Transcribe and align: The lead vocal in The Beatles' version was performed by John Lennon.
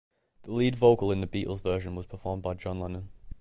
The 0.41 0.51
lead 0.51 0.75
vocal 0.75 1.11
in 1.11 1.21
The 1.21 1.27
Beatles' 1.27 1.61
version 1.61 1.93
was 1.93 2.07
performed 2.07 2.41
by 2.41 2.55
John 2.55 2.79
Lennon. 2.79 3.11